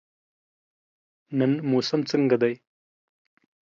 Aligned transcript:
نن 1.37 1.51
موسم 1.71 2.01
څنګه 2.11 2.37
دی؟ 2.41 2.53